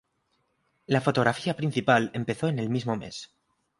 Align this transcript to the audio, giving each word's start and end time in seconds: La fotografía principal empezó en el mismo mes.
La 0.87 0.99
fotografía 0.99 1.55
principal 1.55 2.09
empezó 2.15 2.47
en 2.47 2.57
el 2.57 2.69
mismo 2.71 2.95
mes. 2.97 3.35